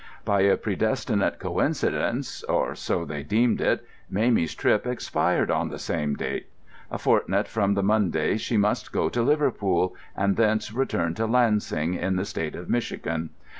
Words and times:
By 0.25 0.41
a 0.41 0.57
predestinate 0.57 1.37
coincidence—or 1.37 2.73
so 2.73 3.05
they 3.05 3.21
deemed 3.21 3.61
it—Mamie's 3.61 4.55
trip 4.55 4.87
expired 4.87 5.51
on 5.51 5.69
the 5.69 5.77
same 5.77 6.15
date. 6.15 6.47
A 6.89 6.97
fortnight 6.97 7.47
from 7.47 7.75
the 7.75 7.83
Monday 7.83 8.37
she 8.37 8.57
must 8.57 8.91
go 8.91 9.09
to 9.09 9.21
Liverpool, 9.21 9.95
and 10.17 10.37
thence 10.37 10.73
return 10.73 11.13
to 11.13 11.27
Lansing, 11.27 11.93
in 11.93 12.15
the 12.15 12.25
State 12.25 12.55
of 12.55 12.67
Michigan. 12.67 13.29